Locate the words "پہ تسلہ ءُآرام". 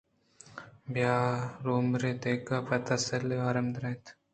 2.67-3.67